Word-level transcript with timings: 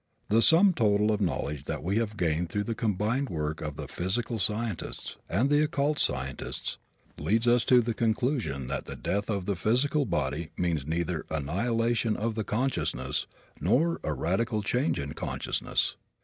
The 0.29 0.41
sum 0.41 0.73
total 0.73 1.11
of 1.11 1.19
the 1.19 1.27
knowledge 1.27 1.65
that 1.65 1.83
we 1.83 1.97
have 1.97 2.17
gained 2.17 2.49
through 2.49 2.63
the 2.63 2.73
combined 2.73 3.29
work 3.29 3.61
of 3.61 3.75
the 3.75 3.87
physical 3.87 4.39
scientists 4.39 5.17
and 5.29 5.47
the 5.47 5.61
occult 5.61 5.99
scientists 5.99 6.79
leads 7.19 7.47
us 7.47 7.63
to 7.65 7.81
the 7.81 7.93
conclusion 7.93 8.65
that 8.65 8.85
the 8.85 8.95
death 8.95 9.29
of 9.29 9.45
the 9.45 9.55
physical 9.55 10.05
body 10.05 10.49
means 10.57 10.87
neither 10.87 11.27
the 11.29 11.35
annihilation 11.35 12.17
of 12.17 12.35
consciousness 12.47 13.27
nor 13.59 13.99
a 14.03 14.11
radical 14.13 14.63
change 14.63 14.97
in 14.97 15.13
consciousness. 15.13 15.95